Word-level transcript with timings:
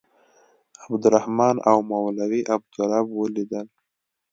عبدالرحمن 0.83 1.55
او 1.69 1.77
مولوي 1.91 2.41
عبدالرب 2.53 3.07
ولیدل. 3.19 3.67